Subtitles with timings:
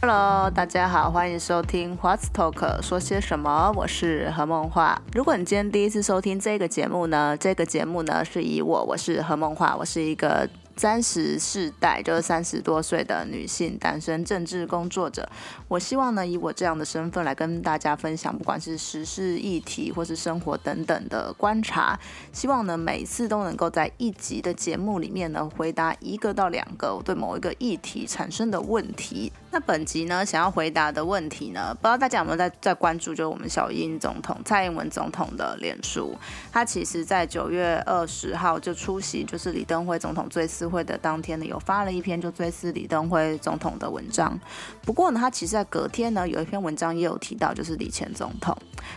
[0.00, 3.72] Hello，大家好，欢迎收听 What's Talk 说些什么？
[3.74, 5.00] 我是何梦画。
[5.14, 10.46] 如果你今天第一次收听这个节目呢，这个节目呢是以我，我是何梦画，我是一个。
[10.76, 15.28] 三十世代就是三十多岁的女性单身政治工作者，
[15.68, 21.98] 我希望呢以我这样的身份来跟大家分享，不管是时事议题或是生活等等的观察，
[22.32, 29.32] 希望呢每次都能够在一集的节目里面呢回答一个到两个我对某一个议题产生的问题。
[29.54, 36.16] 那本集呢想要回答的问题呢，不知道大家有没有在在关注，就是我们小英总统蔡英文总统的脸书，
[36.50, 44.40] 他其实在九月二十号就出席就是李登辉总统追思会的当天呢，有发了一篇就追思李登辉总统的文章。
[44.86, 48.56] 不过呢，他其实在隔天呢，有一篇文章也有提到，就是李前总统。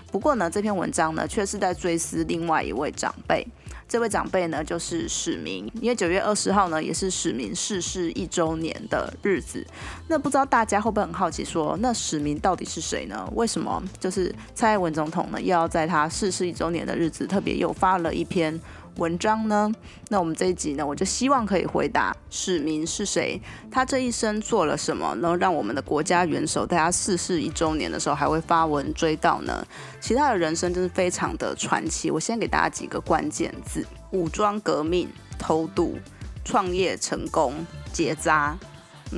[0.09, 3.45] 不过呢，这篇文章呢，却是在追思另外一位长辈。
[3.87, 5.71] 这位长辈呢，就是史明。
[5.81, 9.65] 因为九月二十号呢，也是史明逝世一周年的日子。
[10.07, 13.27] 那不知道大家会不会很好奇，说那史明到底是谁呢？
[13.35, 18.59] 为什么就是蔡英文总统呢，又要在他逝世一周年的日子，特别又发了一篇？
[18.97, 19.71] 文章呢？
[20.09, 29.65] 那我们这一集呢，我就希望可以回答市民是谁，他这一生做了什么，能让我们的国家元首在他逝世一周年的时候还会发文追悼呢？
[29.99, 32.09] 其他的人生真是非常的传奇。
[32.09, 35.97] 我先给大家几个关键字：武装革命、偷渡、
[36.43, 37.53] 创业成功、
[37.91, 38.57] 结扎。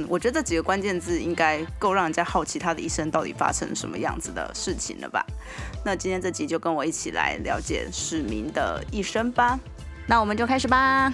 [0.09, 5.25] 我觉得这几个关键字应该够让人家好奇他的一生到底发生什么样子的事情了吧？
[5.85, 9.59] 那今天这集就跟我一起来了解市民的一生吧。
[10.07, 11.11] 那我们就开始吧。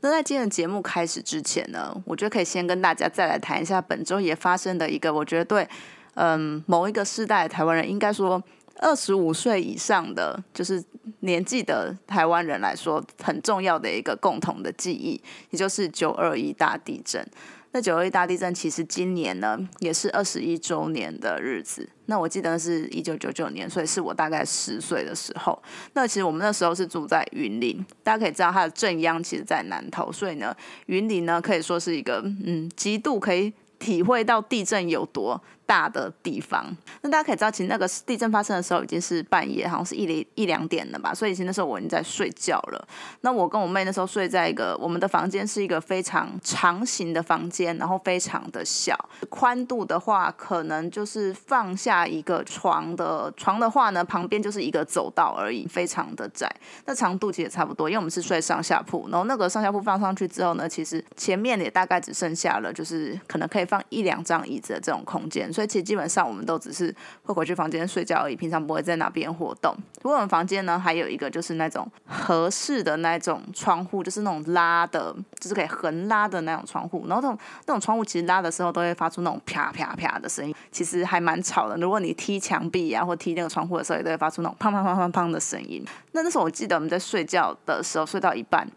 [0.00, 5.68] 那在今天的节目开始之前呢，我觉得可以先跟大家再来谈一下本周也发生的一个，我觉得对，
[6.14, 8.42] 嗯，某一个世代的台湾人应该说。
[8.84, 10.84] 二十五岁以上的就是
[11.20, 15.18] 年纪的台湾人来说，很重要的一个共同的记忆，
[15.48, 17.26] 也就是九二一大地震。
[17.72, 21.88] 那九二一大地震其实今年呢也是二十一周年的日子。
[22.06, 25.60] 那我记得是一九九九年，所以是我大概十岁的时候。
[25.94, 30.54] 那其实我们那时候是住在云林，大家可以知道它的正央其实在南投，所以呢，
[30.86, 35.42] 云林呢可以说是一个嗯极度可以体会到地震有多。
[35.66, 36.66] 大的地方，
[37.02, 41.14] 那大家可以知道，其实那个地震发生的时候已经是半夜，好像是一零一两点了吧。
[41.14, 42.88] 所以其实那时候我已经在睡觉了。
[43.22, 48.94] 那我跟我妹那时候睡在一个，我们的房间是一个非常长形的房间，然后非常的小，
[49.30, 56.50] 宽度的话可能就是放下一个床的床的话呢，旁边就是一个走道而已，非常的窄。
[56.84, 65.50] 那长度其实也差不多，因为我们是睡上下铺，然后那个上下铺放上去之后呢，其实前面也大概只剩下了就是可能可以放一两张椅子的这种空间。
[65.54, 66.92] 所以其实基本上我们都只是
[67.22, 69.72] 会回去房间睡觉而已，平常不会在那边活动。
[70.02, 77.06] 不过我们房间呢，还有一个就是那种合适的那种窗户，就是那种拉的，就是可以横拉的那种窗户。
[77.06, 81.76] 然后那种那种窗户其实拉的时候都会发出那种啪啪啪的声音，其实还蛮吵的。
[81.76, 85.84] 如果你踢墙壁啊，或踢那个窗户的时候，也都会发出那种砰砰砰砰砰的声音。
[86.12, 88.68] 那那时候我记得我们在睡觉的时候，睡到一半，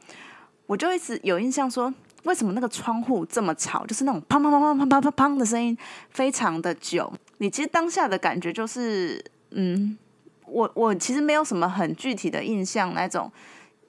[0.68, 1.94] 我就一直有印象说。
[2.28, 3.86] 为什么那个窗户这么吵？
[3.86, 5.76] 就是那种砰砰砰砰砰砰砰砰的声音，
[6.10, 7.12] 非常的久。
[7.38, 9.98] 你其实当下的感觉就是，嗯，
[10.46, 13.32] 我我其实没有什么很具体的印象，那种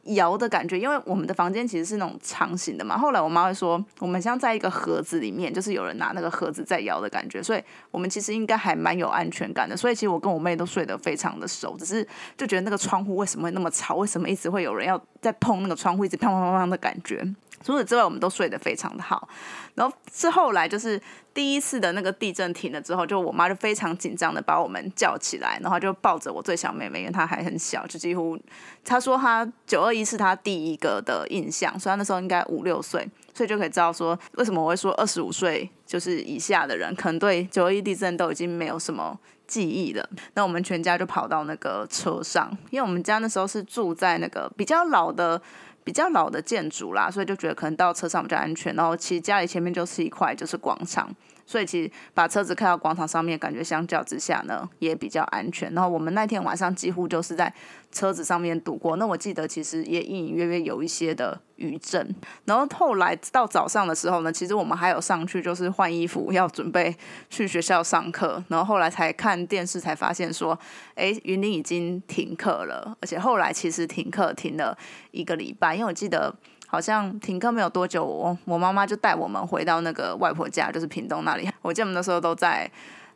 [0.05, 2.97] 摇的感觉，因为我们的房间其实是那种长形的嘛。
[2.97, 9.77] 后来我妈会说，我们像在一个盒子里面，就是有人拿那个盒子在摇的感觉，所以我们其实应该还蛮有安全感的。
[9.77, 12.07] 所以其实我跟我妹都睡得非常的熟，只是
[12.37, 13.97] 就觉得那个窗户为什么会那么吵？
[13.97, 17.23] 为什么一直会有人要在碰那个窗户，一直砰砰砰砰的感觉？
[17.65, 19.29] 除此之外，我们都睡得非常的好。
[19.75, 21.01] 然后是后来就是
[21.33, 28.37] 第一次的那个地震停了之后，就我妈就非常紧张的把我们叫起来，然后就抱着我最小妹妹，因为她还很小，就几乎
[28.85, 40.09] 她说她九二一是她第一个的印象，所以那时候应该五六岁，所以就可以知道说为什么我会说二十五岁就是以下的人可能对九二一地震都已经没有什么记忆了。
[40.35, 45.41] 那我们全家就跑到那个车上，因为我们家那时候是住在那个比较老的。
[45.89, 48.75] 比较老的建筑啦，所以就觉得可能到车上比较安全。
[48.75, 51.09] 然后其实家里前面就是一块就是广场。
[51.49, 55.73] 所以其实把车子开到广场上面，感觉相较之下呢也比较安全。
[55.73, 57.51] 然后我们那天晚上几乎就是在
[57.91, 58.97] 车子上面度过。
[58.97, 62.15] 那我记得其实也隐隐约约有一些的余震。
[62.45, 66.95] 然后后来到早上的时候呢，其实我们还有上去就是换衣服，要准备
[67.31, 68.45] 去学校上课。
[68.49, 70.59] 然后后来才看电视才发现说，
[70.97, 72.95] 哎，云林已经停课了。
[73.01, 74.77] 而且后来其实停课停了
[75.13, 76.35] 一个礼拜，因为我记得。
[76.71, 81.51] 好像停课没有多久，我我妈妈就带我们回到那个外婆家，就是屏东那里。
[81.63, 82.71] 我记得我们那时候都在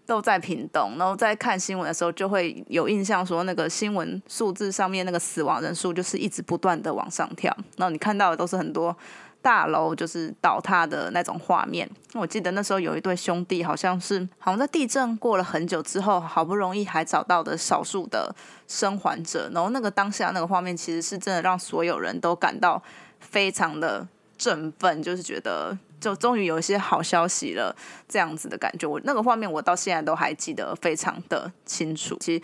[0.07, 8.97] 都在屏东，然后在看新闻的时候就会有印象，说那个新闻数字上面那个死亡人数就是一直不断的往上跳，然后你看到的都是很多
[9.43, 11.89] 大楼就是倒塌的那种画面。
[12.15, 18.35] 我记得那时候有一对兄弟，好像是好像在地震过了很久之后，好不容易还找到的少数的
[18.67, 22.83] 生还者，然后那个当下那个画面其实是真的让所有人都感到
[23.23, 25.79] 非常的振奋，就是觉得。
[26.03, 27.73] 就终于有一些好消息了，
[28.09, 32.17] 这样子的感觉，我那个画面我到现在都还记得非常的清楚。
[32.19, 32.43] 其实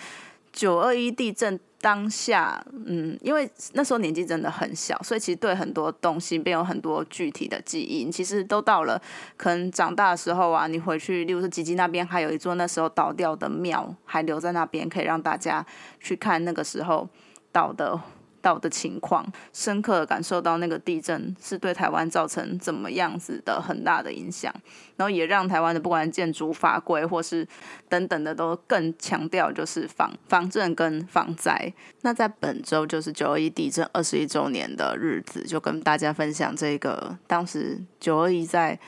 [0.53, 8.09] 九二一地震当下，嗯，因为那时候年纪真的很小，所以其实对很多东西便有很多具体的记忆。
[8.13, 9.03] 其实都到了
[9.37, 15.67] 可能长大的时候啊，你回去，例如说吉吉那边还有一座那时候倒掉的庙，还留在那边，可以让大家
[15.99, 17.09] 去看那个时候
[17.51, 18.01] 倒的。
[18.41, 24.53] 到的情况，深刻的感受到那个地震是对台湾造成怎么样子的很大的影响，
[24.97, 27.47] 然后也让台湾的不管建筑法规或是
[27.89, 31.73] 等等的都更强调就是防防震跟防灾。
[32.03, 38.79] 那在本周就是九二一地震二十一周年的日子，就跟大家分享这个当时九二一在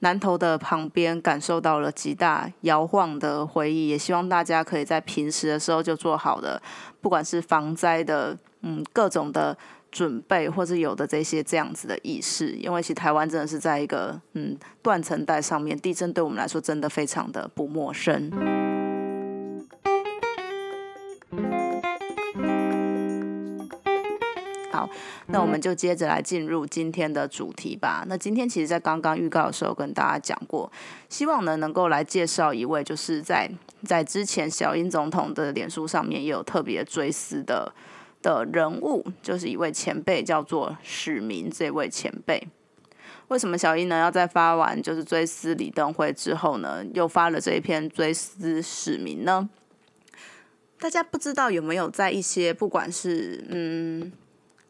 [0.00, 6.60] 南投的旁边感受到了极大摇晃的回忆，也希望大家可以在平时的时候就做好的，
[7.00, 8.36] 不管是防灾的。
[8.68, 9.56] 嗯，各种的
[9.92, 18.28] 准备，或者有的这些这样子的意识，因为其实台湾真的是在一个嗯断层带上面，地震对我们来说真的非常的不陌生。
[24.72, 24.90] 好，
[25.28, 28.04] 那我们就接着来进入今天的主题吧。
[28.08, 30.70] 那今天其实，在刚刚预告的时候跟大家讲过，
[31.08, 33.48] 希望呢能够来介绍一位，就是在
[33.84, 37.72] 在之前小英总统的脸书上面也有特别追思的。
[38.26, 41.48] 的人物就是一位前辈，叫做史明。
[41.48, 42.48] 这位前辈，
[43.28, 49.48] 为什么小英呢要在发完就是追思李登辉之后呢，又发了这一篇追思史明呢？
[50.80, 54.12] 大家不知道有没有在一些不管是嗯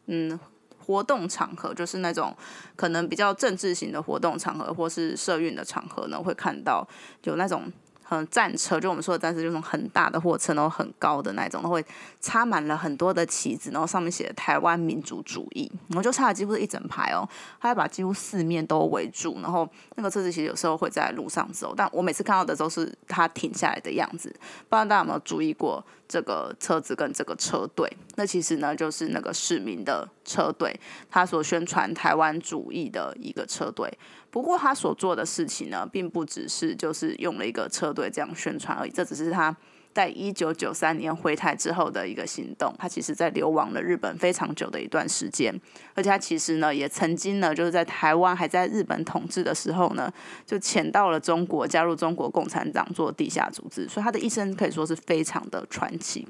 [0.05, 0.39] 嗯
[0.77, 2.35] 活动场合，就是那种
[2.75, 6.87] 可能比较政治型的活动场合，或是社运的场合呢，会看到
[7.23, 7.73] 有那种。
[8.09, 11.85] 嗯，战车就我们说的战车，就是很大的货车，然后很高的那种，都会
[12.21, 17.27] 插满了很多的旗子，然后上面写台湾民族主义，然后就插了几乎是一整排哦，
[17.59, 27.91] 它要把几乎四面都围住，然后那个车子其实有时候会在路上走，但我每次看到的都是它停下来的样子，不知道大家有没有注意过这个车子跟这个车队？
[28.15, 33.91] 那其实呢，就是那个市民的车队，他所宣传台湾主义的一个车队。
[34.29, 39.55] 不过他所做的事情呢，并不只是就是用了一个车队这样宣传而已，这只是他
[39.97, 42.71] 在一九九三年回台之后的一个行动。
[42.77, 45.51] 他其实在流亡了日本非常久的一段时间，
[45.95, 50.13] 而且他其实呢，也曾经呢，就是在台湾还在日本统治的时候呢，
[50.45, 56.27] 就潜到了中国，加入中国共产党做地下组织，所以他的一生可以说是非常的传奇。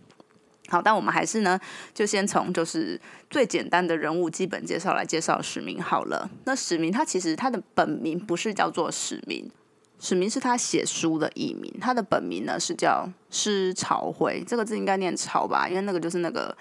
[0.69, 1.59] 好，但我们还是呢，
[1.93, 2.97] 就先从就是
[3.29, 6.29] 最简单的人物基本介绍来介绍史明好了。
[6.45, 9.51] 那史明他其实他的本名不是叫做史明，
[9.99, 16.55] 史明是他写书的艺名，他的本名呢是叫施朝晖，这个字应该念朝吧，因为那个就是那个。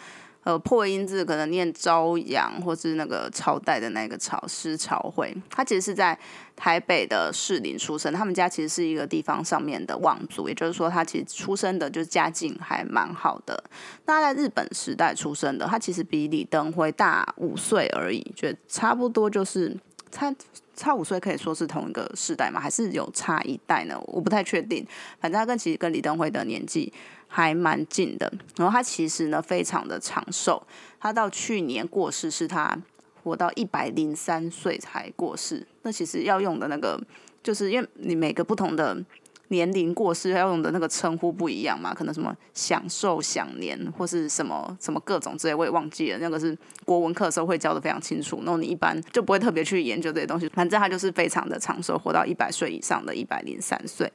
[0.47, 5.37] 呃，破音字可能念朝阳，或是那个朝代的那个朝，师朝会。
[5.51, 6.17] 他其实是在
[6.55, 13.61] 台北的士林出生，他们家其实是一个地方上面的望族，也就是说，他其实出生的就是家境还蛮好的。
[14.05, 19.77] 那在日本时代出生的，他其实比李登辉大五岁而已，觉得差不多就是
[20.13, 20.33] 差
[20.77, 23.99] 差五岁，可以说是同一个世代吗，还是有差一代呢？
[24.07, 24.87] 我不太确定。
[25.19, 26.93] 反正他跟其实跟李登辉的年纪。
[27.29, 30.65] 还蛮近的，然后他其实呢非常的长寿，
[31.01, 32.79] 他到去年过世是他
[33.25, 35.67] 活到一百零三岁才过世。
[35.83, 36.99] 那其实要用的那个，
[37.43, 38.97] 就是因为你每个不同的
[39.49, 46.19] 年龄过世要用的那个称呼不一样嘛，可能什么享寿享年或是什么什么各种之类，我也忘记了。
[46.19, 50.49] 那个是国文课的时候会教的非常清楚，那你一般就不会特别去研究这些东西。
[50.49, 54.13] 反正他就是非常的长寿，活到一百岁以上的一百零三岁。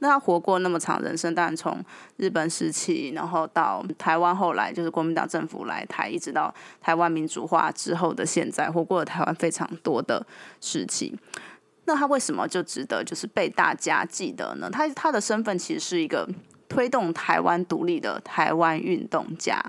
[0.00, 1.82] 那他活过那么长人生，当然从
[2.18, 10.26] 日本时期，然后到台湾，后来就是国民党政府来台，一直到台湾民主化之后的现在，活过了台湾非常多的
[10.60, 11.18] 时期。
[11.86, 14.68] 那他为什么就值得就是被大家记得呢？
[14.70, 16.28] 他他的身份其实是一个
[16.68, 19.60] 推动台湾独立的台湾运动家。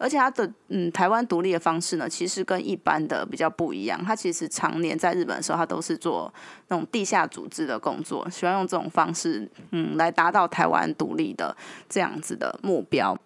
[0.00, 4.00] 而且他的嗯，台湾独立的方式呢，其实跟一般的比较不一样。
[4.04, 6.32] 他其实常年在日本的时候，他都是做
[6.68, 11.56] 那种地下组织的工作，喜欢用这种方式嗯来达到台湾独立的
[11.88, 13.18] 这样子的目标。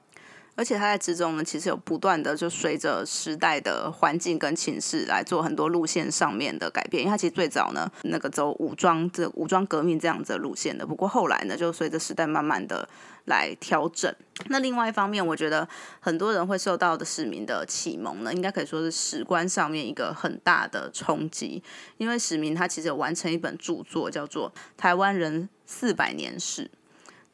[0.55, 7.03] 而且他在之中呢，其实有不断的就随着时代的环境跟情势来做很多路线上面的改变。
[7.03, 12.87] 因为他其实最早呢，那个走武装这武装革命这样子的路线的，不过后来呢，就随着时代慢慢的
[13.25, 14.15] 来调整。
[14.49, 15.67] 那另外一方面，我觉得
[16.01, 21.63] 很多人会受到的史明的启蒙呢，应该可以说是史观上面一个很大的冲击。
[21.97, 26.65] 因为史明他其实有完成一本著作，叫做《台湾人四百年史》。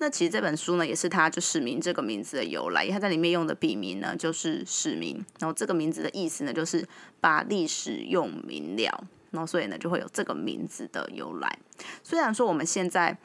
[0.01, 2.89] 那其实这本书呢，也是他就史明这个名字的由来。
[2.89, 5.25] 他在里面用的笔名呢，就是史明。
[5.41, 6.87] 然后这个名字的意思呢，就是
[7.21, 9.05] 把历史用明了。
[9.33, 11.59] 然后所以呢，就会有这个名字的由来。
[12.03, 13.19] 虽然说我们现在，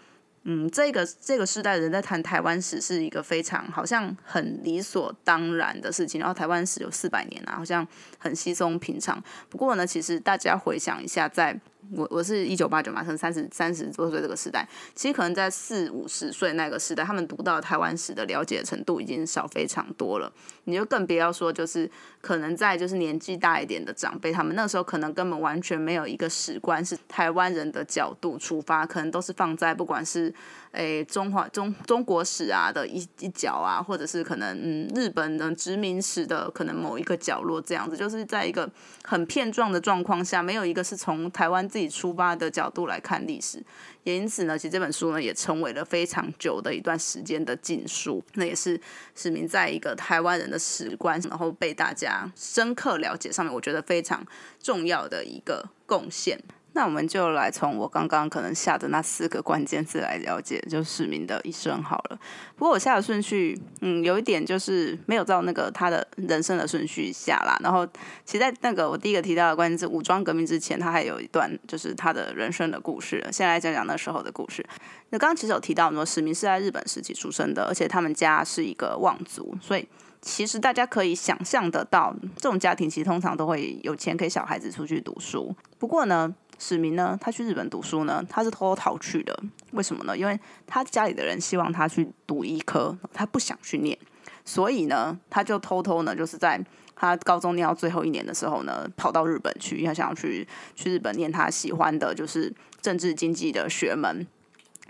[0.44, 6.20] 嗯，这个这个时代人在谈台湾史是一个非常好像很理所当然的事情。
[6.20, 7.88] 然后台湾史有四百年啊，好像
[8.18, 9.24] 很稀松平常。
[9.48, 11.58] 不过呢，其实大家回想一下，在
[11.92, 20.32] 我我是一九八九嘛，可能三十三十多岁这个时代，其实可能在四五十岁那个时代，他们读到台湾史的了解程度已经少非常多了。
[20.66, 21.90] 你就更不要说，就是
[22.22, 30.34] 可能在就是年纪大一点的长辈，他们那时候可能根本完全没有一个史观是台湾人的角度出发，可能都是放在不管是
[30.74, 38.70] 诶中华中中国史啊的一一角啊，或者是可能嗯日本的殖民史的可能某一个角落这样子，就是在一个
[39.03, 41.63] 很片状的状况下，没有一个是从台湾。
[41.63, 43.63] 自己出发的角度来看历史，
[44.03, 48.22] 也因此呢，其实这本书呢也成为了非常久的一段时间的禁书。
[48.34, 48.80] 那也是
[49.15, 54.24] 史明在一个台湾人的史观，然后被大家深刻了解上面，我觉得非常
[54.62, 56.38] 重要的一个贡献。
[56.75, 62.20] 那我们就来从我刚刚可能下的那四个关键字来了解，就市民的一生好了。
[62.56, 67.58] 不过我下的顺序，嗯，有一点就是没有照那个他的人生的顺序下啦。
[67.63, 67.86] 然后，
[68.25, 73.24] 其实在那个我第一个提到的关键字武装革命之前，他还有一段就是他的人生的故事。
[73.32, 74.65] 先来讲讲那时候的故事。
[75.12, 79.88] 那刚刚其实有提到说，史明是在日本时期出生的，而且他们家是一个望族，所以
[80.24, 85.56] 其实大家可以想象得到，这种家庭其实通常都会有钱给小孩子出去读书。
[85.77, 86.34] 不过呢。
[86.60, 89.38] 史明呢，他去日本读书呢，他是偷偷逃去的。
[89.72, 90.15] 为什么呢？
[90.18, 93.98] 因为他家里的人希望他去读医科，他不想去念，
[94.46, 96.63] 所以呢，他就偷偷呢，就是在
[96.96, 104.25] 他高中念到最后一年的时候呢，跑到日本去，他想要去去日本念他喜欢的，就是政治经济的学门。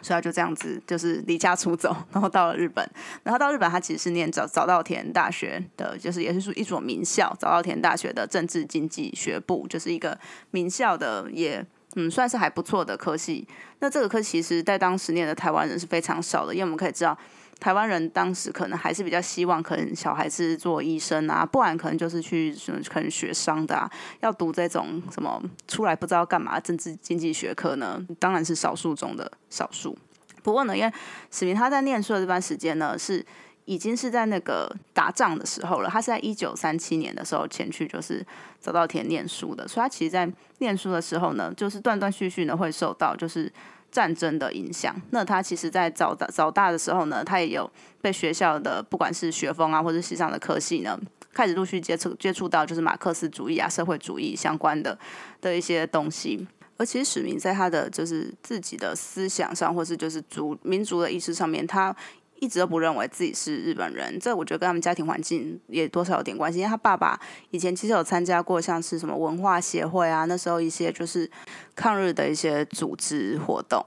[0.04, 2.88] 所以他就这样子，就是离家出走，然后到了日本。
[3.24, 10.16] 然后到日本，他其实是念早早稻田大学的，就是也是一所名校，早稻田大学的政治经济学部，就是一个
[10.52, 13.48] 名校的，也嗯算是还不错的科系。
[13.80, 17.18] 那这个科其实在当时念的台湾人是非常少的，因为我们可以知道。
[17.64, 23.90] 台湾人当时可能还是比较希望，可能小孩子做医生啊，不然可能就是去什么可能学商的啊，
[24.20, 28.06] 要读这种什么出来不知道干嘛政治经济学科呢？
[28.20, 29.98] 当然是少数中的少数。
[30.42, 30.92] 不过呢，因为
[31.32, 33.26] 史明他在念书的这段时间呢，是
[33.64, 35.90] 已经是在那个打仗的时候了。
[35.90, 38.26] 他是在一九三七年的时候前去，就是
[38.60, 43.50] 走到田念书的，所以他其实，在念书的时候呢，就是断断续续呢会受到就是。
[43.94, 47.70] 战争的影响，那他其实，在早大早大的时候呢，他也有
[48.02, 51.00] 被学校的不管是学风啊，或者系上的科系呢，
[51.32, 54.98] 开始陆续接触接触到就是马克思主义啊、社会主义相关的
[55.40, 56.48] 的一些东西。
[56.78, 61.96] 而其实史明在他的就是自己的思想上，或是就是族民族的意识上面，他。
[62.44, 66.60] 一直都不认为自己是日本人，这我觉得跟他们家庭环境也多少有点关系。
[66.60, 67.18] 因为他爸爸
[67.52, 71.30] 以前其实有参加过像是什么文化协会啊，那时候一些就是
[71.74, 73.86] 抗日的一些组织活动，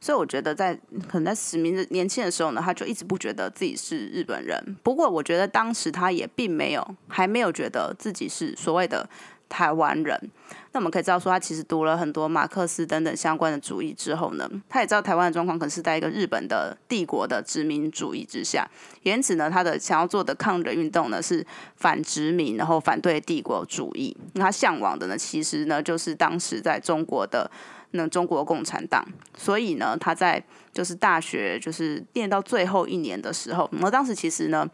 [0.00, 0.74] 所以我觉得在
[1.08, 4.76] 可能在史明年轻的时候呢，他就一直不觉得自己是日本人。
[4.84, 9.08] 不过我觉得当时他也并没有还没有觉得自己是所谓的。
[9.50, 10.30] 台湾人，
[10.72, 18.68] 那我们可以知道说，他其实读了很多马克思等等相关的主义之后呢，他也知道台湾的状况可能是在一个日本的帝国的殖民主义之下，
[19.02, 21.44] 因此呢，他的想要做的抗日运动呢是
[21.76, 24.16] 反殖民，然后反对帝国主义。
[24.34, 27.50] 他向往的呢，其实呢就是当时在中国的
[27.92, 29.02] 那中国共产党。
[29.36, 34.68] 所以呢，他在就是大学就是念到最后一年的时候，那当时其实呢。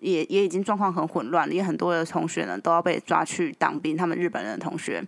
[0.00, 5.02] 也也已经状况很混乱了，因为很多的同学呢都要被抓去当兵，他们日本人的同学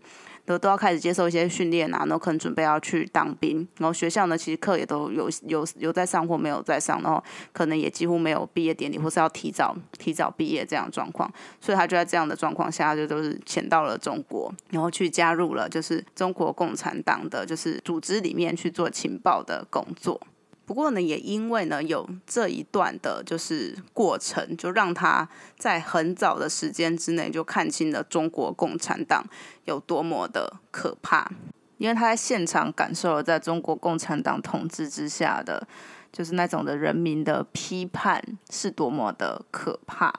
[0.44, 7.22] 都都要开始接受一些训练啊，然后可能准备要去当兵，然后学校呢其实课也都有有有在上或没有在上，然后
[7.52, 20.20] 可能也几乎没有毕业典礼或是要提早提早毕业这样状况，所以他就在这样的状况下就都是潜到了中国，然后去加入了就是中国共产党的就是组织里面去做情报的工作。
[20.72, 29.22] 不过呢，也因为呢有这一段的，就是过程，就让他在很早的时间之内就看清了中国共产党
[29.66, 31.30] 有多么的可怕。
[31.76, 35.68] 因为他在现场感受了在中国共产党统治之下的
[36.10, 40.10] 就是那种的人民的批判是多么的可怕。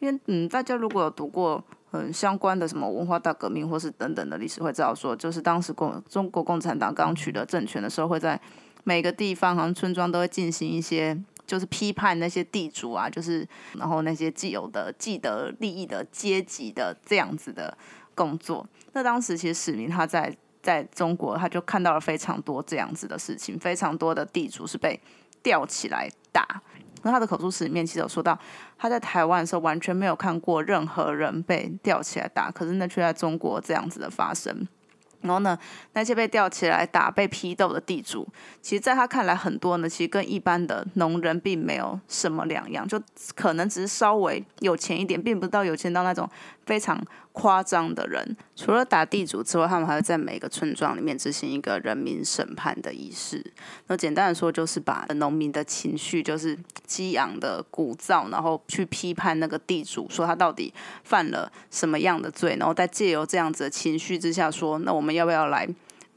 [0.00, 8.40] 因为嗯，大家如果有读过嗯相关的什么文化大革命或是等等的历史，会知道说，就是当时共中国共产党刚取得政权的时候，会在
[8.84, 11.18] 每个地方好像村庄都会进行一些。
[11.46, 17.76] 就是批判那些地主啊，就是然后那些既有的既得利益的阶级的这样子的
[18.14, 18.66] 工作。
[18.94, 24.98] 那当时其实史明他在在中国，他就看到了非常多这样子的事情，非常多的地主是被
[25.42, 26.62] 吊起来打。
[27.02, 28.36] 那他的口述史里面其实有说到，
[28.78, 34.66] 他在台湾的时候完全没有看过任何人被吊起来打，可是那却在中国这样子的发生。
[35.24, 35.58] 然后呢，
[35.94, 38.26] 那些被吊起来打、被批斗的地主，
[38.62, 43.02] 其实在他看来，很多呢，其实跟一般的农人并没有什么两样，就
[43.34, 46.28] 可能只是稍微有钱一点，并不到有钱到那种
[46.64, 47.02] 非常。
[47.34, 53.44] 夸张的人，除了打地主之外，他们还会在每个村庄里面执行一个人民审判的仪式。
[53.88, 60.72] 那简单的说，就是把农民的情绪，就是激昂的鼓噪，然后去批判那个地主，说他到底
[61.02, 65.68] 犯了什么样的罪，然后再借由这样子的情绪之下，说那我们要不要来？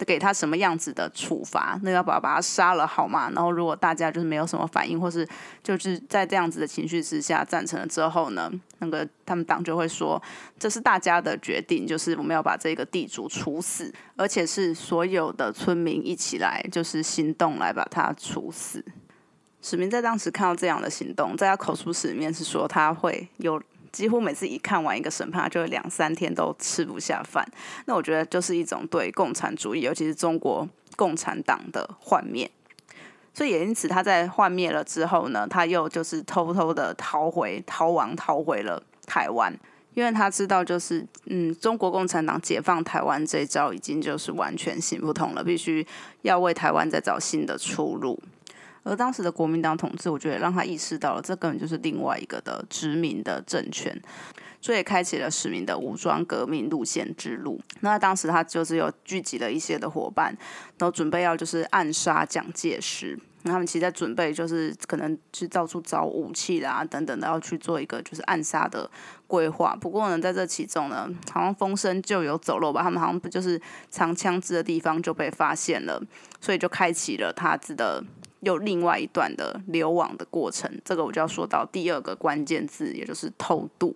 [0.05, 1.79] 给他什么样子的处罚？
[1.83, 3.29] 那要把把他杀了好吗？
[3.33, 5.27] 然后如果大家就是没有什么反应，或是
[5.63, 10.21] 就是在这样子的情绪之下赞成了之后呢，那个他们党就会说
[10.59, 18.83] 这是大家的决定，就是我们要把这个地主处死，而且是所有的村民一起来就是行动来把他处死。
[19.61, 23.61] 史明在当时看到这样的行动，在他口述史里面是说他会有。
[23.97, 27.43] 几乎每次一看完一个审判，就两三天都吃不下饭。
[27.85, 32.47] 那我觉得就是一种对共产主义，尤其是中国共产党的幻灭。
[33.33, 39.51] 所以也因此，他在幻灭了之后呢，他又就是偷偷的逃回、逃亡、逃回了台湾，
[39.95, 45.83] 因为他知道，就是嗯，中国共产党解放台湾这一招已经就是完全行不通了，必须
[46.21, 48.21] 要为台湾再找新的出路。
[48.88, 54.01] 而当时的国民党统治，我觉得让他意识到了，这根本就是另外一个的殖民的政权，
[54.62, 57.60] 所以开启了使命的武装革命路线之路。
[57.82, 60.36] 那当时他就是有聚集了一些的伙伴，
[60.77, 63.20] 然后准备要就是暗杀蒋介石。
[63.44, 68.89] 那他们其实在准备，就是可能去到处找武器啦等等的，要去做一个就是暗杀的
[69.25, 69.77] 规划。
[69.79, 76.02] 不过呢，在这其中呢，好像风声就有走漏吧，他们好像不就是藏枪支的地方就被发现了，
[76.41, 78.04] 所以就开启了他自的。
[78.41, 83.95] 有另外一段的流亡的过程，这个我就要说到第二个关键字，也就是偷渡。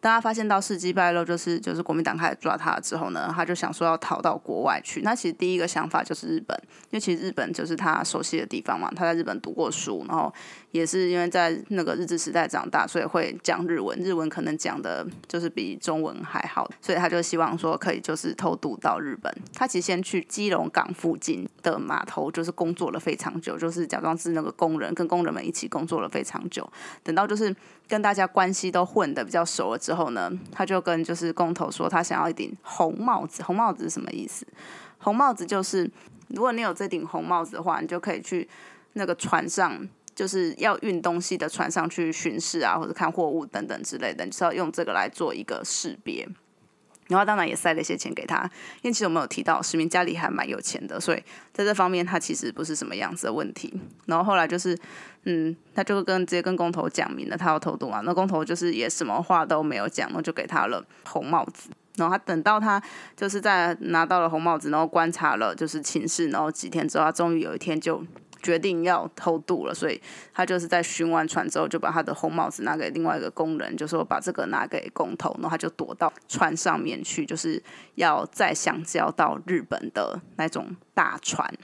[0.00, 5.02] 当他发现到事迹败露，就是就是国民党开始抓他之后呢，他就想说要逃到国外去。
[5.02, 10.34] 那其实第一个想法就是日本，因为其实日本就是他熟悉的地方嘛，他在日本读过书，然后
[10.72, 19.32] 也是因为在那个日治时代长大，所以会讲日文，日文可能讲的就是比中文还好，所以他就希望说可以就是偷渡到日本。
[19.54, 26.68] 他其实先去基隆港附近的码头，就是工作了非常久，就是假装是那个工人，跟工人们一起工作了非常久，
[27.04, 27.54] 等到就是。
[27.88, 33.42] 跟大家关系都混的比较熟了之后呢，他就跟就是工头说，他想要一顶红帽子。
[33.42, 34.46] 红帽子是什么意思？
[34.96, 35.90] 红帽子就是
[36.28, 38.48] 如果你有这顶红帽子的话，你就可以去
[38.94, 46.28] 那个船上，就是要运东西的船上去巡视啊，或者看货物等等之类的，你是要用这个来做一个识别。
[47.08, 48.42] 然后当然也塞了一些钱给他，
[48.80, 51.22] 因为其实我们有提到市民家里还蛮有钱的，所以
[51.52, 53.74] 在这方面他其实不是什么样子的问题。
[54.06, 54.78] 然后后来就是，
[55.24, 61.68] 嗯，他就跟直接跟工头讲明了他要偷渡嘛，那工头就是也什么话都没有讲，然后就给他了红帽子。
[61.96, 62.82] 然后他等到他
[63.14, 68.02] 就是在拿到了红帽子，然后观察了就是寝室，然后几天之后，他终于有一天就。
[68.42, 70.00] 决定要偷渡了，所以
[70.34, 77.62] 他就是在巡完船之后，就把他的红帽子拿给另外一个工人，就说把这个拿给工头，然后他就躲到船上面去，就是
[77.94, 81.54] 要再相交到日本的那种大船。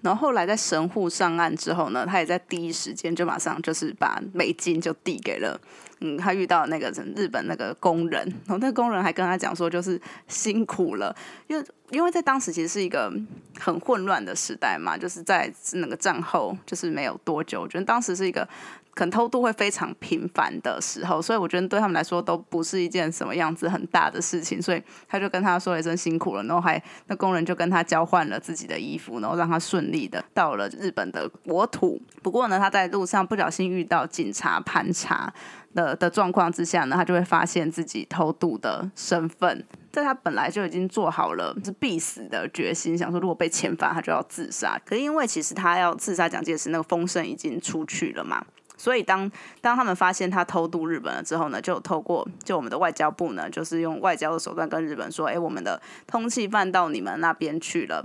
[0.00, 5.60] 然后后来在神户上岸之后呢，他也在第一时间就马上就是把美金就递给了，
[6.02, 11.14] 嗯，他遇到那个日本那个工人，然后那个工人还跟他讲说，就是辛苦了，
[11.46, 13.12] 因为因为在当时其实是一个
[13.58, 18.46] 很混乱的时代嘛，就是在那个战后就是没有多久，我觉得当时是一个。
[18.94, 32.00] 可能偷渡会非常频繁的时候，所以我觉得对他们来说都不是一件什么样子很大的事情，所以他就跟他说了一声辛苦了，然后还那工人就跟他交换了自己的衣服，然后让他顺利的到了日本的国土。
[32.22, 35.32] 不过呢，他在路上不小心遇到警察盘查
[35.74, 44.78] 的的状况之下呢，他就会发现自己偷渡的身份，在他本来就已经做好了是必死的决心，想说如果被遣返，他就要自杀。
[44.84, 48.44] 可是因为其实他要自杀蒋介石，那个风声已经出去了嘛。
[48.82, 58.04] 所以当当他们发现他偷渡日本了之后呢，就透过就我们的外交部呢，就是用外交的手段跟日本说，哎，我们的通缉犯到你们那边去了。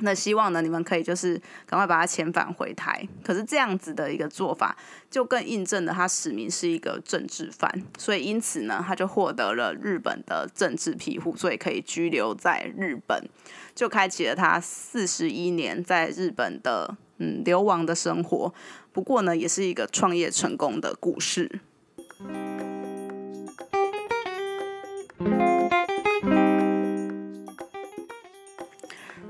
[0.00, 3.06] 那希望呢，你们可以就是赶快把他遣返回台。
[3.22, 4.76] 可是这样子的一个做法，
[5.08, 13.28] 就更印证了他使命是一个政治犯，所以因此呢，他就获得了日本的政治庇护，所以可以居留在日本，
[13.76, 16.96] 就开启了他四十一年在日本的
[17.44, 18.52] 流亡的生活。
[18.92, 21.60] 不过呢，也是一个创业成功的故事。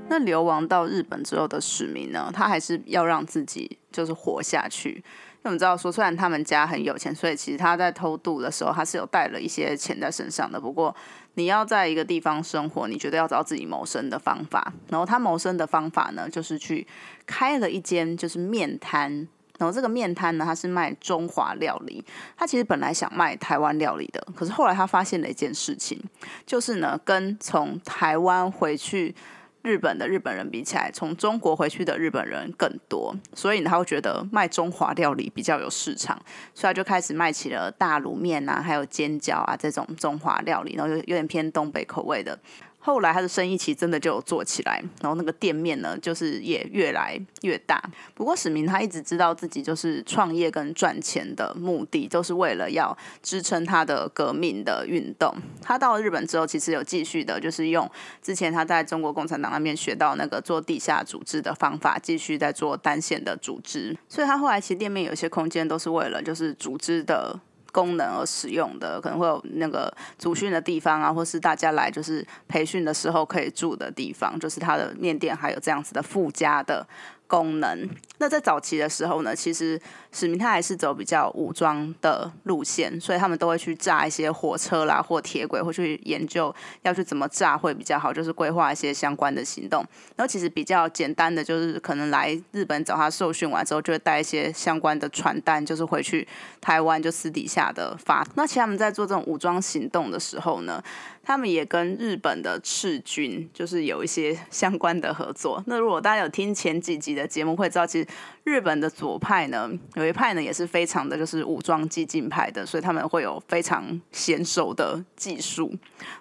[0.09, 2.29] 那流亡到日本之后的史明呢？
[2.31, 5.03] 他还是要让自己就是活下去。
[5.41, 10.61] 那我们知道说，虽然他们家很有钱，所以其实他在偷渡的时候，他是有带了一些钱在身上的。
[10.61, 10.95] 不过，
[11.35, 14.73] 你要在一个地方生活，你觉得要找自己谋生的方法。
[14.89, 16.85] 然后他谋生的方法呢，就是去
[17.25, 19.27] 开了一间就是面摊。
[19.57, 22.03] 然后这个面摊呢，他是卖中华料理。
[22.35, 26.01] 他其实本来想卖台湾料理的，可是后来他发现了一件事情，
[26.45, 29.15] 就是呢，跟从台湾回去。
[29.63, 36.21] 日本的日本人比起来，从中国回去的日本人更多，所以他会觉得卖中华料理比较有市场，
[36.53, 42.37] 所以他就开始卖起了大卤面啊，还有煎饺啊这种中华料理，然后有有点偏东北口味的。
[42.85, 47.81] 后来他的生意其实真的就有做起来，然后那个店面呢，就是也越来越大。
[48.13, 55.33] 不过史明他一直知道自己就是创业跟赚钱的目的，都是为了要支撑他的革命的运动。
[55.61, 57.89] 他到了日本之后，其实有继续的，就是用
[58.21, 63.97] 之前他在中国共产党那边学到那个做地下组织的方法，继续在做单线的组织。
[64.09, 67.39] 所以他后来其实店面有些空间都是为了就是组织的。
[67.73, 76.87] 功能而使用的，可能会有那个组训的地方啊，或是大家来就是培训的时候可以住的地方，就是它的面店还有这样子的附加的。
[77.33, 77.89] 功能。
[78.19, 89.83] 那在早期的时候呢，其实史明他还是走比较武装的路线，所以他们都会去炸一些火车啦或铁轨，会去研究要去怎么炸会比较好，就是规划一些相关的行动。
[90.15, 96.25] 然后其实比较简单的，就是可能来日本找他受训完之后，就会带一些相关的传单，就是回去
[96.61, 98.23] 台湾就私底下的发。
[98.35, 100.81] 那其实他们在做这种武装行动的时候呢，
[101.23, 105.63] 他们也跟日本的赤军就是有一些相关的合作。
[105.65, 107.23] 那如果大家有听前几集的。
[107.33, 108.07] 节目会知道，其实
[108.43, 115.73] 日本的左派呢，有一派呢也是非常的就是武装激进派的，所以他们会有非常娴熟的技术。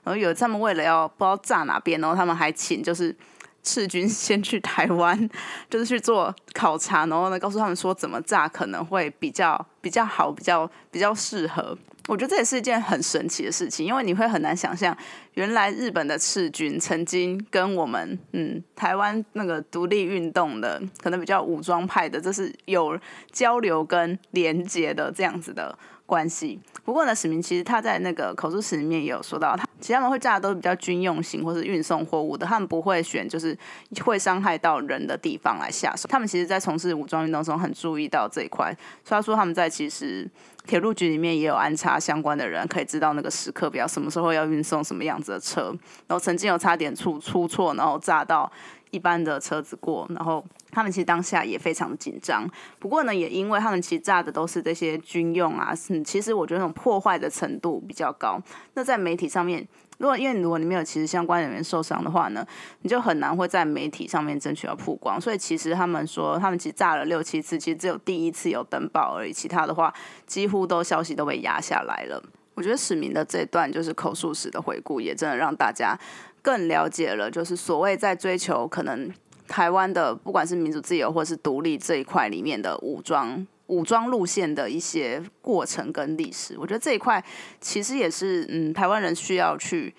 [0.02, 3.14] 然后有他们为了要不知道炸哪边，然后他们还请就是
[3.62, 5.28] 赤军先去台湾，
[5.68, 11.76] 就是去做考察，然后呢告诉他们说怎么炸可能会比较比较好，比较比较适合。
[12.08, 14.96] 我觉得这也是一件很神奇的事情，因为你会很难想象，
[15.34, 22.98] 原来日本的赤军曾经跟我们嗯台湾那个独立运动的可能比较武装派的，这是有
[23.30, 26.58] 交流跟连接的这样子的关系。
[26.84, 33.56] 不过呢，史明其实他在那个口述史里面也有说到，他其实他们会炸的都是比较军用型或是运送货物的，他们不会选就是
[34.04, 36.08] 会伤害到人的地方来下手。
[36.08, 40.28] 他们其实，在从事武装运动中很注意到这一块，所以他说他们在其实。
[40.64, 45.74] 铁路局里面也有安插相关的人，可以知道那个时刻表，什么时候要运送什么样子的车。
[46.06, 48.50] 然后曾经有差点出出错，然后炸到
[48.90, 50.06] 一般的车子过。
[50.10, 52.48] 然后他们其实当下也非常的紧张。
[52.78, 58.40] 不过呢，也因为他们其实炸的都是这些军用啊，嗯其实我觉得那种破坏的程度比较高。
[58.74, 59.66] 那在媒体上面。
[60.02, 62.44] 如果因为如果你没有其实相关人员受伤的话呢，
[62.80, 65.20] 你就很难会在媒体上面争取到曝光。
[65.20, 69.94] 所以其实他们说，他们其实炸了六七次，其实只有第一次有登报而已，其他的话
[70.26, 72.20] 几乎都消息都被压下来了。
[72.54, 75.96] 我觉得史明的这段就是口述史的回顾，也真的让大家
[76.42, 79.08] 更了解了，就是所谓在追求可能
[79.46, 83.46] 台湾的不管是民主自由或是独立这一块里面的武装。
[83.72, 87.24] 武装路线的一些过程跟历史，我觉得这一块
[87.58, 89.94] 其实也是嗯台湾人需要去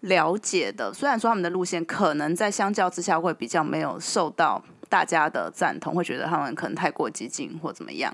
[0.00, 0.90] 了解的。
[0.94, 8.10] 虽然说他们的路线可能在相较之下会比较没有受到大家的赞同，会觉得他们可能太过激进或怎么样。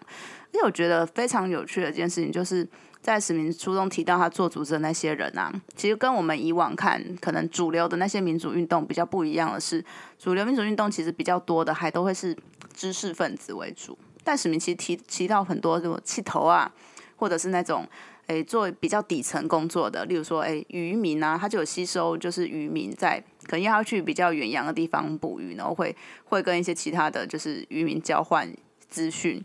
[0.52, 2.66] 因为我觉得非常有趣的一件事情，就是
[3.00, 9.84] 在史明书中提到他做组织的那些人啊，其实跟我们以往看可能主流的那些民主运动比较不一样的是，
[10.18, 12.36] 主流民主运动其实比较多的还都会是
[12.72, 13.96] 知识分子为主。
[14.24, 16.72] 但史明其实提提到很多这种气头啊，
[17.16, 17.86] 或者是那种
[18.26, 28.50] 诶做比较底层工作的，例如说诶渔民啊，他就有吸收，就是渔民在可能要去比较远洋的地方捕鱼，然后会会跟一些其他的就是渔民交换
[28.88, 29.44] 资讯。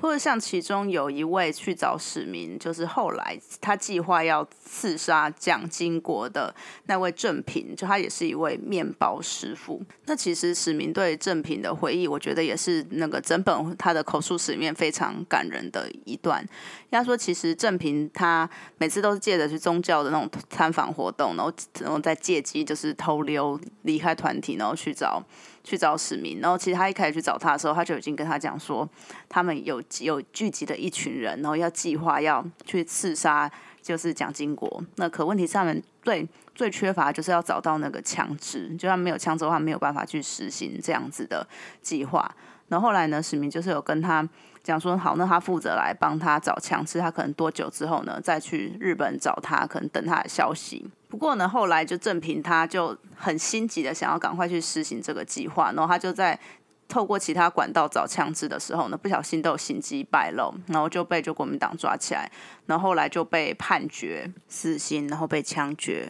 [0.00, 6.54] 或者像其中有一位去找史明，就是后来他计划要刺杀蒋经国的
[6.86, 9.82] 那位郑平，就他也是一位面包师傅。
[10.06, 16.44] 那其实史明对郑平的回忆，我觉得也是那个整本他的口述史里面非常感人的一段。
[16.88, 25.22] 要说其实郑平他每次都是借着去宗教的那种参访活动，然后然后再借机就是偷溜离开团体，然后去找。
[25.62, 28.88] 去找史明，然后其实他一开始去找他的时候，他就已经跟他讲说，
[29.28, 33.50] 他们有有聚集的一群人，然后要计划要去刺杀，
[33.82, 34.82] 就是蒋经国。
[34.96, 41.46] 那可问题上面最最缺乏就是要找到那个枪支，就算没有枪支的话，没有办法去实行这样子的
[41.82, 42.34] 计划。
[42.68, 44.26] 然后后来呢，史明就是有跟他
[44.70, 50.88] 讲说，好，那他负责来帮他找枪支，他可能多久之后呢，再去日本找他，可能等他的消息。
[51.08, 56.38] 不过呢，后来就正平他就很心急的想要赶快去实行这个计划，然后他就在
[56.86, 62.30] 透过其他管道找枪支的时候呢，不小心都有心机败露，然后就被就国民党抓起来，
[62.66, 66.08] 然后后来就被判决死刑，然后被枪决。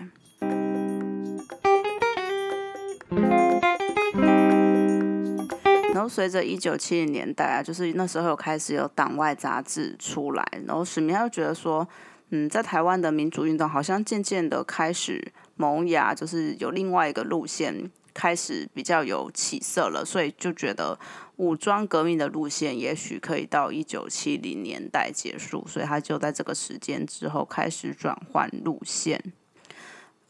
[6.00, 11.86] 然后随着一九七零年代啊，就是那时候有开始有党外杂志出来，然后史明他就觉得说。
[12.32, 20.96] 嗯，在台湾的民主运动好像渐渐的开始萌芽，就是有另外一个路线开始比较有起色了，所以就觉得
[21.38, 29.20] 武装革命的路线也许可以到一九七零年代结束，所以他就在这个时间之后开始转换路线。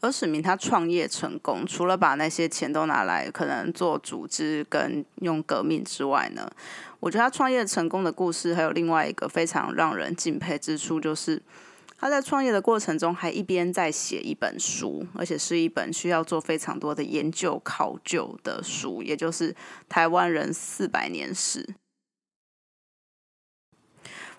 [0.01, 6.51] 而史明他创业成功，除了把那些钱都拿来可能做组织跟用革命之外呢，
[6.99, 11.41] 我觉得他创业成功的故事还有另外一个非常让人敬佩之处，就是。
[12.03, 19.53] 他在创业的过程中，还一边在写一本书，而且是一本需要做非常多的研究考究的书，也就是
[19.87, 21.61] 《台湾人四百年史》。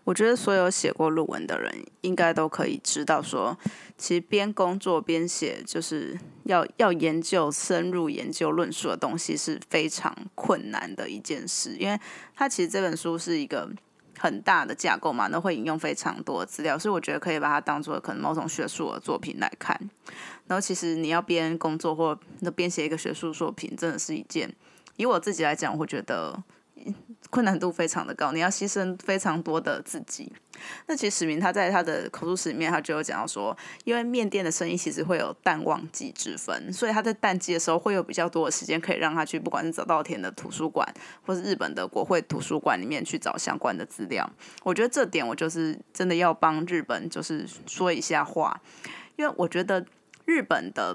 [0.05, 3.57] 我觉得所有写过论文的人，应该都可以知道，说
[3.97, 11.99] 其实边工作边写，就是要要研究、深入研究、论述的东西是非常困难的一件事，因为
[12.35, 13.71] 他其实这本书是一个。
[14.19, 19.77] 很大的架构嘛，那会引用非常多的资料，所以我觉得可以把它当做可能某种学术的作品来看。
[20.47, 24.55] 然后其实你要边工作或那边写一个学术作品，真的是一件，
[24.97, 26.41] 以我自己来讲，我觉得。
[27.33, 30.31] 困难度非常的高，你要牺牲非常多的自己。
[30.87, 40.87] 那其实史明他在他的口述史里面，他就有讲到说，因为面店的生意其实会有淡旺季之分，所以他在淡季的时候会有比较多的时间可以让他去，不管是早稻田的图书馆，
[41.25, 44.31] 或是日本的国会图书馆里面去找相关的资料。
[44.63, 48.61] 我觉得这点我就是真的要帮日本就是说一下话，
[49.17, 49.83] 因为我觉得
[50.27, 50.95] 日本的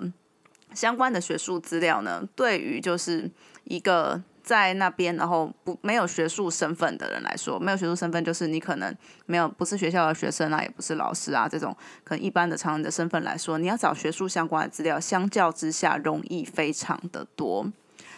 [0.75, 3.31] 相关的学术资料呢，对于就是
[3.63, 4.21] 一个。
[4.47, 17.69] 在那边，然后不没有学术身份的人来说，没有学术身份就是你可能没有不是学校的学生啊，也不是老师啊，这种可能一般的常人的身份来说，你要找学术相关的资料，相较之下容易非常的多。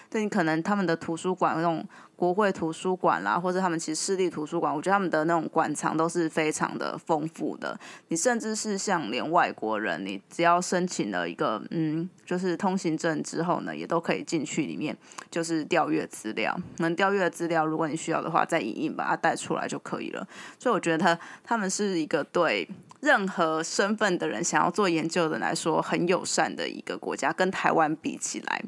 [0.10, 1.86] 对你可能他们的图书馆那种。
[2.20, 7.80] 国会图书馆啦，或者他们其实私立图书馆，我觉得他们的那种馆藏都是非常的丰富的。
[8.10, 14.94] 你甚至是像连外国人，你只要申请了一个嗯，就是通行证之后呢，也都可以进去里面，
[15.32, 16.54] 就是调阅资料。
[16.80, 20.28] 能调阅的资料，如果你需要的话，再影印把它带出来就可以了。
[20.60, 22.68] 所以我觉得他他们是一个对
[23.00, 28.62] 任何身份的人想要做研究的人来说很友善的一个国家，跟台湾比起来。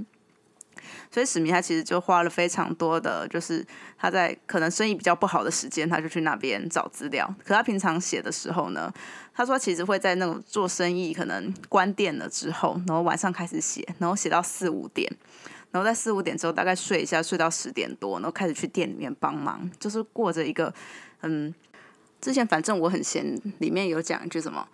[1.13, 3.65] 所以史明他其实就花了非常多的，就是
[3.97, 7.27] 他在可能生意比较不好的时间，他就去那边找资料。
[7.43, 8.89] 可他平常写的时候呢，
[9.33, 15.11] 他说其实会在那种做生意可能关店了之后，然后晚上开始写，然后写到四五点，
[15.71, 20.73] 然后在四五点之后大概睡一下，睡到十点多，然后开始去店里面帮忙，就是过着一个
[21.23, 21.53] 嗯，
[22.21, 24.65] 之前反正我很闲，里面有讲一句什么。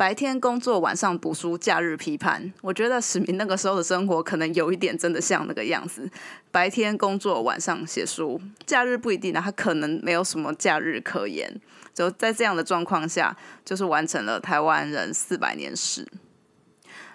[0.00, 2.50] 白天工作，晚上读书，假日批判。
[2.62, 6.10] 我觉得史明那个时候的生活可能有一点真的像那个样子：
[6.50, 11.54] 白天工作，晚上写书，假日不一定啊，他可能没有什么假日可言。
[11.92, 16.08] 就在这样的状况下，就是完成了台湾人四百年史。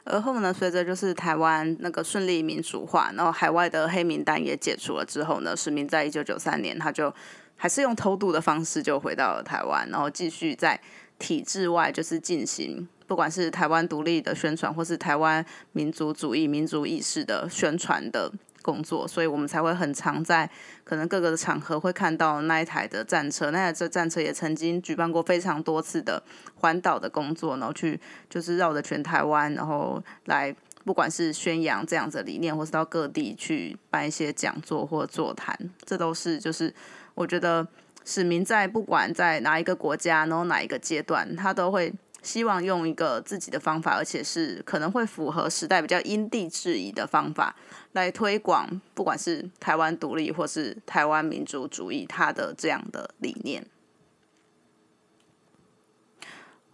[0.04, 7.12] 而后呢，随着就是台湾那个顺利民主化，然后海外的黑名单也解除了之后呢，史明在一九九三年他就
[7.56, 10.80] 还是用偷渡的方式就回到了台湾，然后继续在。
[11.18, 20.50] 体制外就是进行，不管是台湾独立的宣传，或是台湾民族主义、民族意识的宣传的工作，所以我们才会很常在
[20.84, 23.52] 可能各个的场合会看到那一台的战车。
[23.52, 26.22] 那台这战车也曾经举办过非常多次的
[26.56, 28.00] 环岛的工作，然后去
[28.30, 36.74] 就是绕着全台湾，然后来不管是宣扬这样子的理念，或是到各地去办一些讲座或座谈，这都是就是
[37.14, 37.66] 我觉得。
[38.06, 41.92] 史明在不管在哪一个国家，然后哪一个阶段，他都会
[42.22, 47.56] 希望用一个自己的方法，而且是可能会符合时代比较因地制宜的方法
[47.94, 53.66] 来推广，不管是台湾独立或是台湾民族主义，他的这样的理念。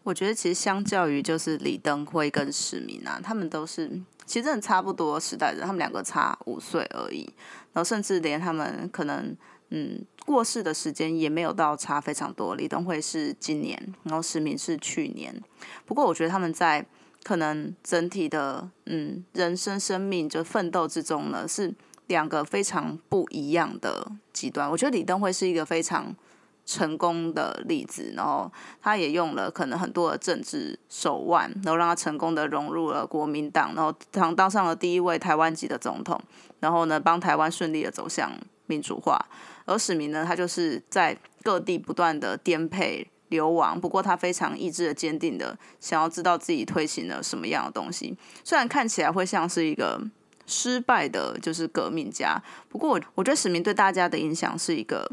[0.03, 3.87] 我觉得其实相较于就是李登辉跟史明啊，他们都是
[4.25, 7.31] 其实真的差不多时代的，他们两个差五岁而已。
[7.73, 9.35] 然后甚至连他们可能
[9.71, 12.55] 嗯过世的时间也没有到差非常多。
[12.55, 15.35] 李登辉是今年，然后史明是去年。
[15.85, 16.85] 不过我觉得他们在
[17.23, 21.73] 可能整体的嗯人生生命就奋斗之中呢，是
[22.07, 24.69] 两个非常不一样的极端。
[24.69, 26.15] 我觉得李登辉是一个非常。
[26.63, 28.49] 成功的例子，然后
[28.81, 36.21] 他也用了可能很多的政治手腕，然后让他成功的融入了国民党，然后当当上了第一位台湾籍的总统，
[36.59, 38.31] 然后呢，帮台湾顺利的走向
[38.67, 39.19] 民主化。
[39.71, 50.01] 而史明呢，他就是在各地不断的颠沛流亡，不过他非常意志的坚定的想要知道自己推行了什么样的东西，虽然看起来会像是一个。
[50.47, 52.35] 失败的就是革命家。
[52.67, 55.09] 不过我觉得史明对大家的影响是一个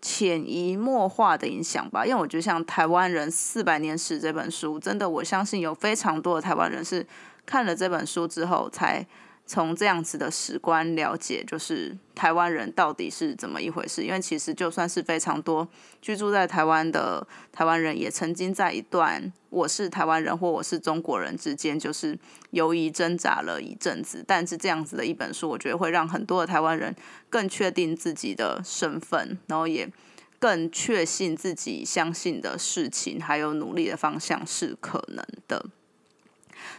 [0.00, 2.06] 潜移默化的影响吧。
[2.06, 7.04] 因为我觉得像《台湾人四百年史》这本书，真的我相信有非常多的台湾人是
[7.44, 9.04] 看了这本书之后才。
[9.46, 14.02] 从这样子的史观了解，就是台湾人到底是怎么一回事。
[14.02, 15.66] 因为其实就算是非常多
[16.02, 22.18] 居住在台湾的台湾人，也曾经在一段我是台湾人或我是中国人之间，就是
[22.50, 24.24] 犹疑挣扎了一阵子。
[24.26, 26.92] 但是这样子的一本书，我觉得会让很多的台湾人
[27.30, 29.88] 更确定自己的身份，然后也
[30.40, 35.66] 更确信自己相信的事情，还有努力的方向是可能的。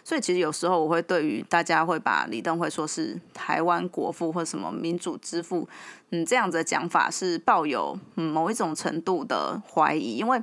[0.07, 5.67] 所以其实有时候我会对于大家会把李登辉说是台湾国父或什么民主之父，
[6.11, 10.41] 嗯，这样子的讲法是抱有嗯某一种程度的怀疑，因为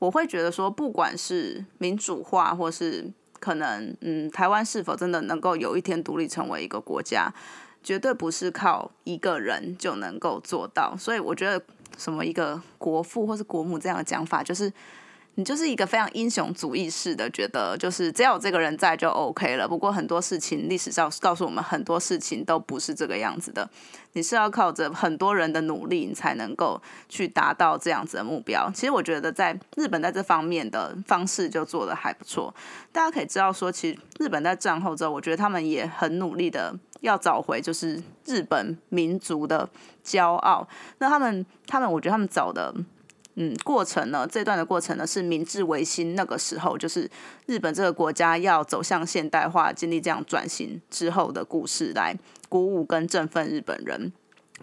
[0.00, 7.32] 我会觉得说，不管是民主化或是可能嗯台湾是否真的能够有一天独立成为一个国家，
[7.84, 10.96] 绝对不是靠一个人就能够做到。
[10.96, 11.64] 所以我觉得
[11.96, 14.72] 什么一个国父或是国母这样的讲法，就是。
[15.38, 19.68] 你就是一个非常英雄主义式的，觉得就是只要有这个人在就 OK 了。
[19.68, 23.68] 不过很多事情历史上告诉我们，很多事情都不是这个样子的。
[24.14, 28.70] 你是要靠着很多人的努力，你才能够去达到这样子的目标。
[28.74, 32.54] 其实我觉得在日本在这方面的方式就做的还不错。
[32.90, 39.68] 大家可以知道说，其实日本在战后之后，我觉得他们也很努力的要找回就是日本民族的
[40.02, 40.66] 骄傲。
[40.96, 42.74] 那他们他们，我觉得他们找的。
[43.38, 44.26] 嗯，过程呢？
[44.26, 47.08] 这段的过程呢，是明治维新那个时候，就是
[47.44, 52.16] 日本这个国家要走向现代化，经历这样转型之后的故事，来
[52.48, 54.10] 鼓舞跟振奋日本人。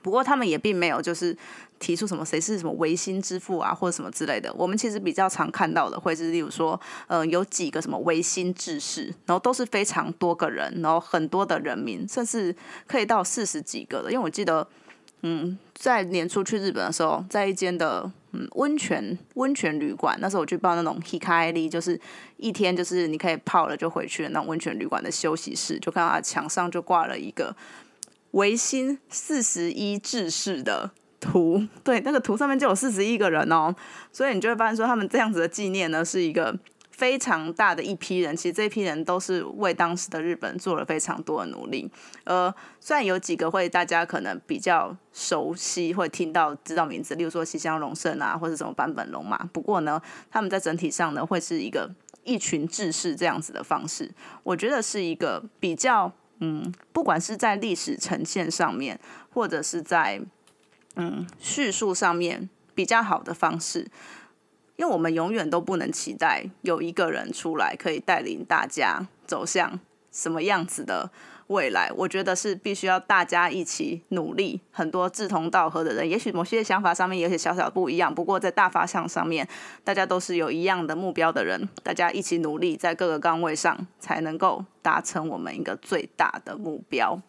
[0.01, 1.37] 不过他们也并没有就是
[1.77, 4.51] 提出什么谁是什么维新之父啊，或者什么之类的。
[4.55, 12.55] 我们其实比较常看到的，会是例如说，呃，有几个什么维新志士，然后都是非常多个人，然后很多的人民，甚至
[12.87, 14.11] 可以到四十几个的。
[14.11, 14.67] 因为我记得。
[15.25, 21.99] 嗯，在年初去日本的时候，在一间的嗯温泉温泉旅馆，那时候我去报那种 hikari，就是
[22.37, 27.55] 一天就是你可以泡了就回去的那种温泉旅馆的休息室，就看到墙上就挂了一个
[28.31, 33.73] 维新四十一志士的图，对，那个图上面就有四十一个人哦，
[34.11, 36.57] 所以你就会发现说他们这样子的纪念呢是一个。
[36.95, 41.89] 非常大的一批人，其实这批人都是为当时的日本做了非常多的努力。
[42.23, 49.37] 呃，虽然有几个会大家可能比较熟悉，会听到知道名字，例如说西乡隆盛啊，或者什么坂本龙马。
[49.51, 51.89] 不过呢，他们在整体上呢，会是一个
[52.23, 54.11] 一群志士这样子的方式。
[54.43, 58.99] 我觉得是一个比较，嗯，不管是在历史呈现上面，
[59.33, 60.21] 或者是在
[60.95, 63.87] 嗯叙述上面比较好的方式。
[64.83, 69.79] 因为我们永远都不能期待有一个人出来可以带领大家走向
[70.11, 71.09] 什么样子的
[71.47, 71.89] 未来。
[71.95, 79.47] 我觉得是必须要大家一起努力，很多志同道合的人，也许某些想法上面有些小小不一样，不过在大方向上面，
[79.85, 87.21] 大家都是有一样的目标的人，大家一起努力，在各个岗位上才能够达成我们一个最大的目标。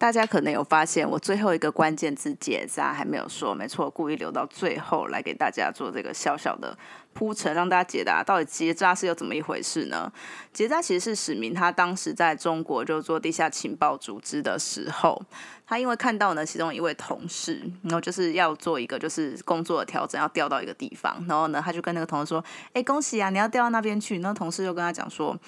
[0.00, 6.74] 大家可能有发现，我最后一个关键字结扎还没有说，没错，故意留到最后来给大家做这个小小的
[7.12, 10.10] 铺陈，让大家解答到底结扎是有怎么一回事呢？
[10.54, 15.22] 结扎其实是史明他当时在中国就做地下情报组织的时候，
[15.66, 25.38] 他因为看到呢其中一位同事，然后就是要做一个就是工作的调整，要调到一个地方，然后呢他就跟那个同事说：“哎，恭喜啊，你要调到那边去。”那同事就跟他讲说。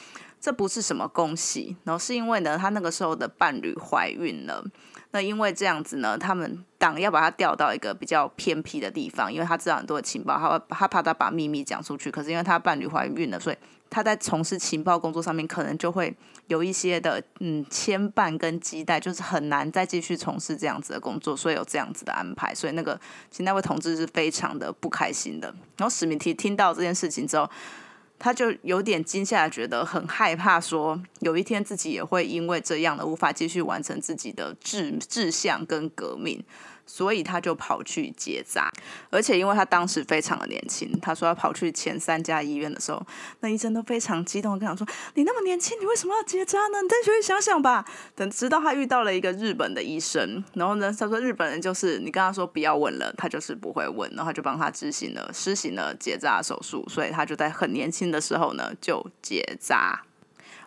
[0.42, 4.64] 这不是什么恭喜，然后是因为呢，他那个时候的伴侣怀孕了。
[5.12, 12.10] 那因为这样子呢，他们党要把他调到一个比较偏僻的地方，因为他知道很多情报，他他怕他把秘密讲出去。
[12.10, 13.56] 可是因为他伴侣怀孕了，所以
[13.88, 16.12] 他在从事情报工作上面可能就会
[16.48, 22.52] 有一些的嗯牵绊跟期待，就是很难再继续从事这样子的工作，所以有这样子的安排。
[22.52, 23.00] 所以那个
[23.31, 25.54] 其实那位同志是非常的不开心的。
[25.77, 27.48] 然后史密提听到这件事情之后。
[28.23, 36.40] 他就有点惊吓，觉得很害怕，说有一天自己也会因为这样的无法继续完成自己的志志向跟革命。
[36.87, 38.70] 所以他就跑去结扎，
[39.10, 43.04] 而且因为他当时非常的年轻，他说要跑去前三家医院的时候，
[43.40, 46.83] 那医生都非常激动，跟他说：“你那么年轻，你为什么要结扎呢？
[46.83, 60.02] 你再回去想想吧。”等直到他遇到了一个日本的医生，然后呢，他说日本人就是你跟他说不要问了，他就是不会问，然后就帮他执行了施行了结扎手术，所以他就在很年轻的时候呢就结扎。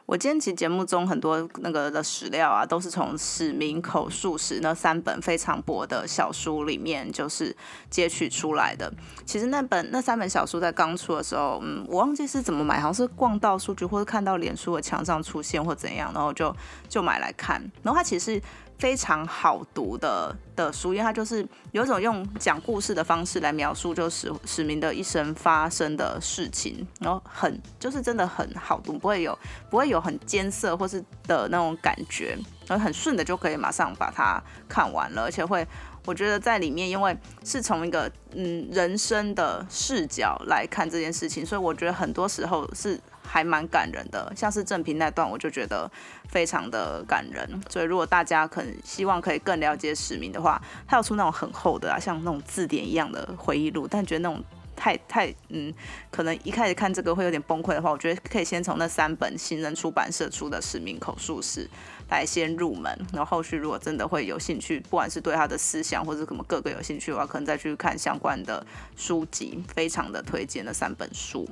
[0.06, 7.56] 我今天其实节目中很多那个的史料啊，都是从史明口述史那三本非常薄的小书里面就是
[7.90, 8.94] 截取出来的。
[9.26, 16.56] 其实那本那三本小书在刚出的时候，嗯，我忘记是怎么买，好像是逛到数据或者看到脸书的墙上出现或怎样，然后就
[16.88, 17.60] 就买来看。
[17.82, 18.42] 然后它其实。
[18.78, 29.38] 非常好读的的书，因为它就是有一种用讲故事的方式来描述，就史史明的一生发生的事情，然后很就是真的很好读，不会有
[29.70, 35.66] 不会有很艰涩或是的那种感觉，然后很顺的就可以马上把它看完了，而且会
[36.06, 43.00] 我觉得在里面，因为是从一个嗯人生的视角来看这件事情，所以我觉得很多时候是。
[43.26, 45.90] 还蛮感人的，像是正平那段，我就觉得
[46.30, 47.48] 非常的感人。
[47.70, 53.88] 所以如果大家可能希望可以更了解史明的话，他要出那种很厚的啊，像那种字典一样的回忆录。
[53.88, 54.44] 但觉得那种
[54.76, 55.74] 太太嗯，
[56.12, 61.70] 可能一开始看这个会有点崩溃的话，我觉得可以先从那三本新人出版社出的史明口述史
[62.10, 68.66] 来先入门，然后后续如果真的会有兴趣，不管是对他的思想或者什么各个有兴趣的话，可能再去看相关的
[68.96, 71.48] 书籍，非常的推荐那三本书。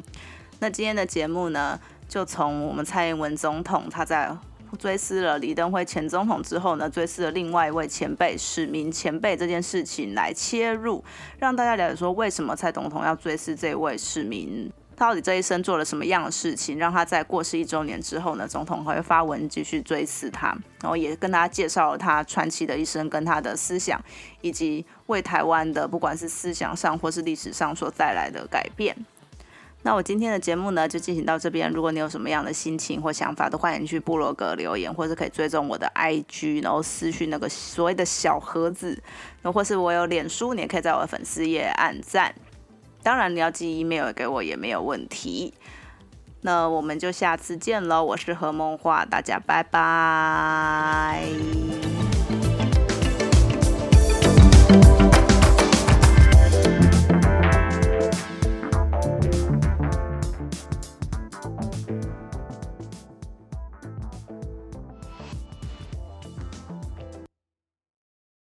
[0.63, 4.33] 那今天的节目呢，就从我们蔡英文总统他在
[4.79, 11.03] 追思了李登辉前总统之后呢，追思了另外一位前辈史明前辈这件事情来切入，
[11.37, 24.01] 让大家了解说为什么蔡总统要追思这位史明，他到底这一生做了什么样的事情，让他在过世一周年之后呢，总统还会发文继续追思他，然后也跟大家介绍了他传奇的一生跟他的思想，
[24.39, 28.95] 以及为台湾的不管是思想上或是历史上所带来的改变。
[29.85, 31.69] 那我今天的节目呢，就进行到这边。
[31.69, 38.97] 如果你有什么样的心情或想法，都欢迎去部落格留言，或者可以追踪我的 IG，然后私讯那个所谓的小盒子，
[39.41, 42.33] 那或是我有脸书，你也可以在我的粉丝页按赞。
[43.03, 45.53] 当然，你要寄 email 给我也没有问题。
[46.45, 51.23] 那我们就下次见喽，我是何梦画，大家拜拜。